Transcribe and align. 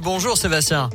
Bonjour 0.00 0.36
Sébastien. 0.36 0.90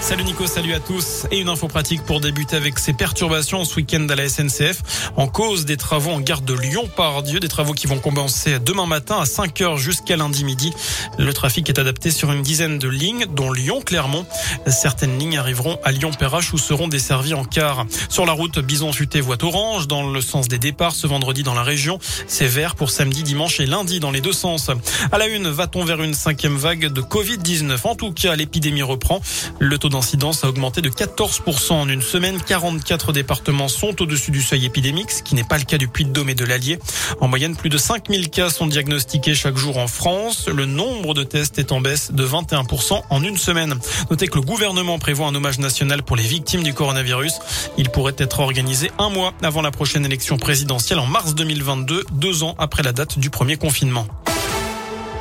Salut 0.00 0.24
Nico, 0.24 0.46
salut 0.46 0.72
à 0.72 0.80
tous. 0.80 1.26
Et 1.30 1.38
une 1.38 1.50
info 1.50 1.68
pratique 1.68 2.02
pour 2.04 2.20
débuter 2.20 2.56
avec 2.56 2.78
ces 2.78 2.94
perturbations 2.94 3.64
ce 3.64 3.76
week-end 3.76 4.06
à 4.08 4.16
la 4.16 4.28
SNCF 4.28 5.10
en 5.16 5.28
cause 5.28 5.66
des 5.66 5.76
travaux 5.76 6.10
en 6.10 6.20
gare 6.20 6.40
de 6.40 6.54
Lyon-Pardieu, 6.54 7.38
des 7.38 7.48
travaux 7.48 7.74
qui 7.74 7.86
vont 7.86 7.98
commencer 7.98 8.58
demain 8.58 8.86
matin 8.86 9.18
à 9.20 9.26
5 9.26 9.60
heures 9.60 9.76
jusqu'à 9.76 10.16
lundi 10.16 10.42
midi. 10.44 10.72
Le 11.18 11.32
trafic 11.34 11.68
est 11.68 11.78
adapté 11.78 12.10
sur 12.10 12.32
une 12.32 12.40
dizaine 12.40 12.78
de 12.78 12.88
lignes, 12.88 13.26
dont 13.26 13.52
Lyon-Clermont. 13.52 14.24
Certaines 14.66 15.18
lignes 15.18 15.36
arriveront 15.36 15.78
à 15.84 15.92
Lyon-Perrache 15.92 16.54
où 16.54 16.58
seront 16.58 16.88
desservies 16.88 17.34
en 17.34 17.44
car. 17.44 17.84
Sur 18.08 18.24
la 18.24 18.32
route, 18.32 18.58
Bison 18.58 18.92
Futé 18.92 19.20
voie 19.20 19.42
orange 19.44 19.86
dans 19.86 20.10
le 20.10 20.20
sens 20.22 20.48
des 20.48 20.58
départs 20.58 20.94
ce 20.94 21.06
vendredi 21.06 21.42
dans 21.42 21.54
la 21.54 21.62
région. 21.62 21.98
C'est 22.26 22.46
vert 22.46 22.74
pour 22.74 22.90
samedi, 22.90 23.22
dimanche 23.22 23.60
et 23.60 23.66
lundi 23.66 24.00
dans 24.00 24.10
les 24.10 24.22
deux 24.22 24.32
sens. 24.32 24.70
À 25.12 25.18
la 25.18 25.26
une, 25.26 25.48
va-t-on 25.48 25.84
vers 25.84 26.02
une 26.02 26.14
cinquième 26.14 26.56
vague 26.56 26.86
de 26.86 27.02
Covid-19 27.02 27.78
En 27.84 27.94
tout 27.94 28.12
cas, 28.12 28.34
l'épidémie 28.34 28.82
reprend. 28.82 29.20
Le 29.58 29.76
taux 29.76 29.89
d'incidence 29.90 30.44
a 30.44 30.48
augmenté 30.48 30.80
de 30.80 30.88
14% 30.88 31.72
en 31.72 31.88
une 31.88 32.00
semaine. 32.00 32.40
44 32.40 33.12
départements 33.12 33.68
sont 33.68 34.00
au-dessus 34.00 34.30
du 34.30 34.40
seuil 34.40 34.64
épidémique, 34.64 35.10
ce 35.10 35.22
qui 35.22 35.34
n'est 35.34 35.44
pas 35.44 35.58
le 35.58 35.64
cas 35.64 35.76
du 35.76 35.88
Puy-de-Dôme 35.88 36.30
et 36.30 36.34
de 36.34 36.44
l'Allier. 36.44 36.78
En 37.20 37.28
moyenne, 37.28 37.56
plus 37.56 37.68
de 37.68 37.76
5000 37.76 38.30
cas 38.30 38.48
sont 38.48 38.66
diagnostiqués 38.66 39.34
chaque 39.34 39.56
jour 39.56 39.76
en 39.76 39.88
France. 39.88 40.48
Le 40.48 40.64
nombre 40.64 41.12
de 41.12 41.22
tests 41.22 41.58
est 41.58 41.72
en 41.72 41.80
baisse 41.80 42.12
de 42.12 42.26
21% 42.26 43.02
en 43.10 43.22
une 43.22 43.36
semaine. 43.36 43.74
Notez 44.10 44.28
que 44.28 44.36
le 44.36 44.44
gouvernement 44.44 44.98
prévoit 44.98 45.26
un 45.26 45.34
hommage 45.34 45.58
national 45.58 46.02
pour 46.02 46.16
les 46.16 46.22
victimes 46.22 46.62
du 46.62 46.72
coronavirus. 46.72 47.34
Il 47.76 47.90
pourrait 47.90 48.14
être 48.16 48.40
organisé 48.40 48.90
un 48.98 49.10
mois 49.10 49.34
avant 49.42 49.60
la 49.60 49.70
prochaine 49.70 50.06
élection 50.06 50.38
présidentielle 50.38 51.00
en 51.00 51.06
mars 51.06 51.34
2022, 51.34 52.04
deux 52.12 52.42
ans 52.42 52.54
après 52.58 52.82
la 52.82 52.92
date 52.92 53.18
du 53.18 53.28
premier 53.28 53.56
confinement. 53.56 54.06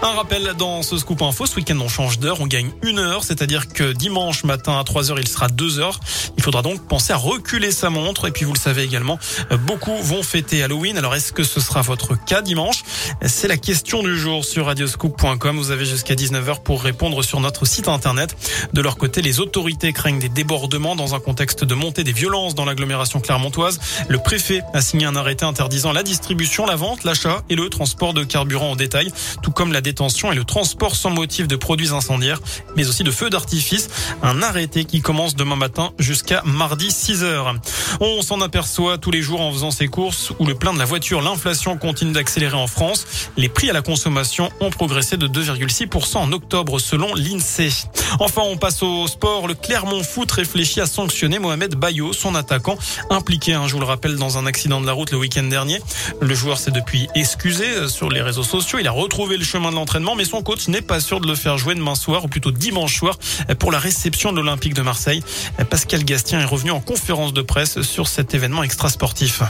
Un 0.00 0.12
rappel 0.12 0.54
dans 0.56 0.84
ce 0.84 0.96
scoop 0.96 1.22
info, 1.22 1.44
ce 1.46 1.56
week-end 1.56 1.76
on 1.80 1.88
change 1.88 2.20
d'heure, 2.20 2.40
on 2.40 2.46
gagne 2.46 2.70
une 2.82 3.00
heure, 3.00 3.24
c'est-à-dire 3.24 3.66
que 3.66 3.92
dimanche 3.92 4.44
matin 4.44 4.78
à 4.78 4.84
3 4.84 5.10
heures 5.10 5.18
il 5.18 5.26
sera 5.26 5.48
2 5.48 5.80
heures. 5.80 5.98
Il 6.36 6.42
faudra 6.44 6.62
donc 6.62 6.86
penser 6.86 7.12
à 7.12 7.16
reculer 7.16 7.72
sa 7.72 7.90
montre 7.90 8.28
et 8.28 8.30
puis 8.30 8.44
vous 8.44 8.52
le 8.52 8.58
savez 8.58 8.84
également, 8.84 9.18
beaucoup 9.66 9.96
vont 9.96 10.22
fêter 10.22 10.62
Halloween. 10.62 10.96
Alors 10.98 11.16
est-ce 11.16 11.32
que 11.32 11.42
ce 11.42 11.60
sera 11.60 11.82
votre 11.82 12.14
cas 12.14 12.42
dimanche? 12.42 12.84
C'est 13.26 13.48
la 13.48 13.56
question 13.56 14.04
du 14.04 14.16
jour 14.16 14.44
sur 14.44 14.66
radioscoop.com. 14.66 15.56
Vous 15.56 15.72
avez 15.72 15.84
jusqu'à 15.84 16.14
19h 16.14 16.62
pour 16.62 16.80
répondre 16.80 17.24
sur 17.24 17.40
notre 17.40 17.66
site 17.66 17.88
internet. 17.88 18.36
De 18.72 18.80
leur 18.80 18.98
côté, 18.98 19.20
les 19.20 19.40
autorités 19.40 19.92
craignent 19.92 20.20
des 20.20 20.28
débordements 20.28 20.94
dans 20.94 21.16
un 21.16 21.20
contexte 21.20 21.64
de 21.64 21.74
montée 21.74 22.04
des 22.04 22.12
violences 22.12 22.54
dans 22.54 22.64
l'agglomération 22.64 23.18
clermontoise. 23.18 23.80
Le 24.08 24.18
préfet 24.18 24.62
a 24.74 24.80
signé 24.80 25.06
un 25.06 25.16
arrêté 25.16 25.44
interdisant 25.44 25.92
la 25.92 26.04
distribution, 26.04 26.66
la 26.66 26.76
vente, 26.76 27.02
l'achat 27.02 27.42
et 27.50 27.56
le 27.56 27.68
transport 27.68 28.14
de 28.14 28.22
carburant 28.22 28.70
en 28.70 28.76
détail, 28.76 29.10
tout 29.42 29.50
comme 29.50 29.72
la 29.72 29.80
détention 29.88 30.30
et 30.30 30.34
le 30.34 30.44
transport 30.44 30.94
sans 30.94 31.10
motif 31.10 31.48
de 31.48 31.56
produits 31.56 31.90
incendiaires, 31.90 32.40
mais 32.76 32.86
aussi 32.86 33.04
de 33.04 33.10
feux 33.10 33.30
d'artifice. 33.30 33.88
Un 34.22 34.42
arrêté 34.42 34.84
qui 34.84 35.00
commence 35.00 35.34
demain 35.34 35.56
matin 35.56 35.92
jusqu'à 35.98 36.42
mardi 36.44 36.90
6 36.90 37.22
heures. 37.22 37.54
On 38.00 38.20
s'en 38.20 38.40
aperçoit 38.42 38.98
tous 38.98 39.10
les 39.10 39.22
jours 39.22 39.40
en 39.40 39.50
faisant 39.50 39.70
ses 39.70 39.88
courses 39.88 40.32
ou 40.38 40.44
le 40.44 40.54
plein 40.54 40.74
de 40.74 40.78
la 40.78 40.84
voiture. 40.84 41.22
L'inflation 41.22 41.78
continue 41.78 42.12
d'accélérer 42.12 42.56
en 42.56 42.66
France. 42.66 43.06
Les 43.38 43.48
prix 43.48 43.70
à 43.70 43.72
la 43.72 43.80
consommation 43.80 44.50
ont 44.60 44.70
progressé 44.70 45.16
de 45.16 45.26
2,6% 45.26 46.18
en 46.18 46.32
octobre 46.32 46.78
selon 46.78 47.14
l'INSEE. 47.14 47.88
Enfin, 48.20 48.42
on 48.44 48.58
passe 48.58 48.82
au 48.82 49.06
sport. 49.06 49.48
Le 49.48 49.54
Clermont 49.54 50.02
Foot 50.02 50.30
réfléchit 50.30 50.82
à 50.82 50.86
sanctionner 50.86 51.38
Mohamed 51.38 51.76
Bayo, 51.76 52.12
son 52.12 52.34
attaquant, 52.34 52.76
impliqué, 53.08 53.54
hein, 53.54 53.66
je 53.66 53.72
vous 53.72 53.80
le 53.80 53.86
rappelle, 53.86 54.16
dans 54.16 54.36
un 54.36 54.44
accident 54.44 54.80
de 54.80 54.86
la 54.86 54.92
route 54.92 55.12
le 55.12 55.18
week-end 55.18 55.44
dernier. 55.44 55.80
Le 56.20 56.34
joueur 56.34 56.58
s'est 56.58 56.70
depuis 56.70 57.08
excusé 57.14 57.88
sur 57.88 58.10
les 58.10 58.20
réseaux 58.20 58.42
sociaux. 58.42 58.78
Il 58.78 58.86
a 58.86 58.92
retrouvé 58.92 59.36
le 59.36 59.44
chemin 59.44 59.70
de 59.70 59.76
mais 60.16 60.24
son 60.24 60.42
coach 60.42 60.68
n'est 60.68 60.82
pas 60.82 61.00
sûr 61.00 61.20
de 61.20 61.26
le 61.26 61.34
faire 61.34 61.58
jouer 61.58 61.74
demain 61.74 61.94
soir, 61.94 62.24
ou 62.24 62.28
plutôt 62.28 62.50
dimanche 62.50 62.98
soir, 62.98 63.18
pour 63.58 63.72
la 63.72 63.78
réception 63.78 64.32
de 64.32 64.36
l'Olympique 64.36 64.74
de 64.74 64.82
Marseille. 64.82 65.22
Pascal 65.70 66.04
Gastien 66.04 66.40
est 66.40 66.44
revenu 66.44 66.70
en 66.70 66.80
conférence 66.80 67.32
de 67.32 67.42
presse 67.42 67.82
sur 67.82 68.08
cet 68.08 68.34
événement 68.34 68.62
extrasportif. 68.62 69.42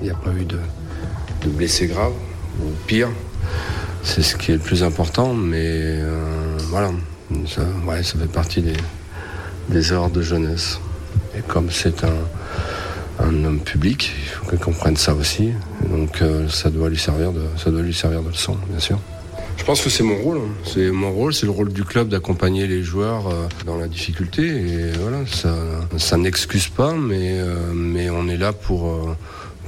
Il 0.00 0.04
n'y 0.04 0.10
a 0.10 0.14
pas 0.14 0.30
eu 0.32 0.44
de, 0.44 0.58
blessés 1.48 1.86
graves, 1.86 2.14
ou 2.60 2.70
pire. 2.86 3.08
C'est 4.02 4.22
ce 4.22 4.36
qui 4.36 4.52
est 4.52 4.54
le 4.54 4.60
plus 4.60 4.82
important, 4.82 5.34
mais 5.34 5.64
euh, 5.64 6.58
voilà, 6.68 6.90
ça, 7.46 7.62
ouais, 7.86 8.02
ça 8.02 8.18
fait 8.18 8.26
partie 8.26 8.62
des, 8.62 8.76
des 9.68 9.92
erreurs 9.92 10.10
de 10.10 10.22
jeunesse. 10.22 10.80
Et 11.36 11.42
comme 11.42 11.70
c'est 11.70 12.04
un, 12.04 13.44
homme 13.44 13.60
public, 13.60 14.12
il 14.22 14.28
faut 14.28 14.46
qu'il 14.46 14.58
comprenne 14.58 14.96
ça 14.96 15.14
aussi. 15.14 15.52
Donc 15.90 16.22
euh, 16.22 16.48
ça 16.48 16.70
doit 16.70 16.88
lui 16.88 16.98
servir 16.98 17.32
ça 17.56 17.70
doit 17.70 17.82
lui 17.82 17.94
servir 17.94 18.22
de 18.22 18.28
leçon, 18.28 18.56
bien 18.68 18.80
sûr. 18.80 18.98
Je 19.66 19.72
pense 19.72 19.82
que 19.82 19.90
c'est 19.90 20.04
mon 20.04 20.14
rôle. 20.14 20.42
C'est 20.62 20.92
mon 20.92 21.10
rôle, 21.10 21.34
c'est 21.34 21.44
le 21.44 21.50
rôle 21.50 21.72
du 21.72 21.82
club 21.82 22.08
d'accompagner 22.08 22.68
les 22.68 22.84
joueurs 22.84 23.26
euh, 23.26 23.48
dans 23.64 23.76
la 23.76 23.88
difficulté. 23.88 24.46
Et 24.46 24.92
voilà, 25.00 25.26
ça, 25.26 25.56
ça 25.96 26.16
n'excuse 26.16 26.68
pas, 26.68 26.92
mais, 26.92 27.40
euh, 27.40 27.72
mais 27.74 28.08
on 28.08 28.28
est 28.28 28.36
là 28.36 28.52
pour, 28.52 28.86
euh, 28.86 29.16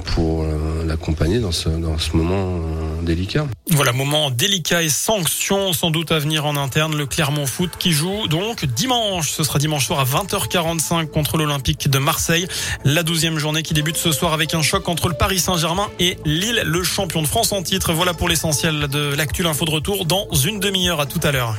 pour 0.03 0.45
l'accompagner 0.85 1.39
dans 1.39 1.51
ce, 1.51 1.69
dans 1.69 1.97
ce 1.97 2.15
moment 2.15 2.59
délicat. 3.03 3.47
Voilà, 3.71 3.91
moment 3.91 4.31
délicat 4.31 4.83
et 4.83 4.89
sanctions 4.89 5.73
sans 5.73 5.91
doute 5.91 6.11
à 6.11 6.19
venir 6.19 6.45
en 6.45 6.55
interne. 6.55 6.95
Le 6.95 7.05
Clermont 7.05 7.45
Foot 7.45 7.71
qui 7.77 7.91
joue 7.91 8.27
donc 8.27 8.65
dimanche. 8.65 9.31
Ce 9.31 9.43
sera 9.43 9.59
dimanche 9.59 9.85
soir 9.85 9.99
à 9.99 10.05
20h45 10.05 11.07
contre 11.07 11.37
l'Olympique 11.37 11.89
de 11.89 11.99
Marseille. 11.99 12.47
La 12.83 13.03
douzième 13.03 13.37
journée 13.37 13.63
qui 13.63 13.73
débute 13.73 13.97
ce 13.97 14.11
soir 14.11 14.33
avec 14.33 14.53
un 14.53 14.61
choc 14.61 14.87
entre 14.89 15.07
le 15.07 15.15
Paris 15.15 15.39
Saint-Germain 15.39 15.87
et 15.99 16.17
Lille, 16.25 16.63
le 16.65 16.83
champion 16.83 17.21
de 17.21 17.27
France 17.27 17.51
en 17.51 17.61
titre. 17.61 17.93
Voilà 17.93 18.13
pour 18.13 18.29
l'essentiel 18.29 18.87
de 18.87 19.13
l'actu. 19.15 19.45
Info 19.45 19.65
de 19.65 19.71
retour 19.71 20.05
dans 20.05 20.27
une 20.33 20.59
demi-heure. 20.59 20.99
À 20.99 21.05
tout 21.05 21.19
à 21.23 21.31
l'heure. 21.31 21.55